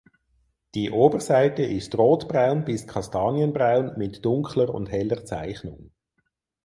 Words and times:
Die 0.73 0.89
Oberseite 0.89 1.61
ist 1.61 1.95
rotbraun 1.95 2.65
bis 2.65 2.87
kastanienbraun 2.87 3.99
mit 3.99 4.25
dunkler 4.25 4.73
und 4.73 4.89
heller 4.89 5.25
Zeichnung. 5.25 5.91